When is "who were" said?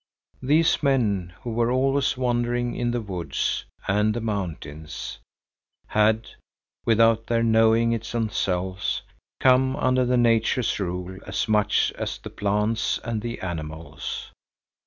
1.43-1.69